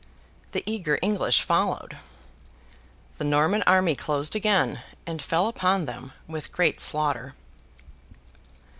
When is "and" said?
5.05-5.21